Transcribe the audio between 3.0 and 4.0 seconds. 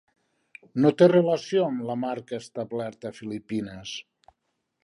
a Filipines.